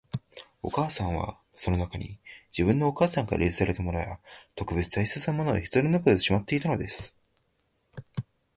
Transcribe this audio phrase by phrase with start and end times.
[0.63, 2.19] お母さんは、その中に、
[2.49, 4.19] 自分のお母さんから譲られたものや、
[4.55, 7.15] 特別大切なものを一つ残らずしまっていたのです